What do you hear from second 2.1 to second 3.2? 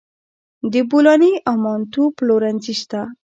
پلورنځي شته